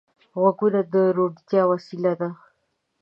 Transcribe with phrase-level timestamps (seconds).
[0.39, 2.29] غوږونه د روڼتیا وسیله ده